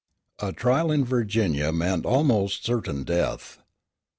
A 0.39 0.51
trial 0.51 0.91
in 0.91 1.05
Virginia 1.05 1.71
meant 1.71 2.07
almost 2.07 2.65
certain 2.65 3.03
death. 3.03 3.59